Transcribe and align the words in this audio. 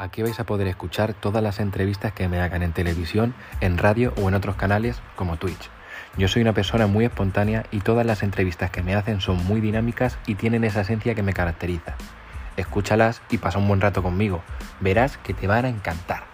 Aquí 0.00 0.22
vais 0.22 0.40
a 0.40 0.46
poder 0.46 0.66
escuchar 0.66 1.12
todas 1.12 1.42
las 1.42 1.60
entrevistas 1.60 2.14
que 2.14 2.26
me 2.26 2.40
hagan 2.40 2.62
en 2.62 2.72
televisión, 2.72 3.34
en 3.60 3.76
radio 3.76 4.14
o 4.16 4.30
en 4.30 4.34
otros 4.34 4.56
canales 4.56 4.98
como 5.14 5.36
Twitch. 5.36 5.68
Yo 6.16 6.26
soy 6.26 6.40
una 6.40 6.54
persona 6.54 6.86
muy 6.86 7.04
espontánea 7.04 7.66
y 7.70 7.80
todas 7.80 8.06
las 8.06 8.22
entrevistas 8.22 8.70
que 8.70 8.82
me 8.82 8.94
hacen 8.94 9.20
son 9.20 9.44
muy 9.44 9.60
dinámicas 9.60 10.16
y 10.26 10.36
tienen 10.36 10.64
esa 10.64 10.80
esencia 10.80 11.14
que 11.14 11.22
me 11.22 11.34
caracteriza. 11.34 11.96
Escúchalas 12.56 13.20
y 13.28 13.36
pasa 13.36 13.58
un 13.58 13.68
buen 13.68 13.82
rato 13.82 14.02
conmigo. 14.02 14.42
Verás 14.80 15.18
que 15.18 15.34
te 15.34 15.46
van 15.46 15.66
a 15.66 15.68
encantar. 15.68 16.29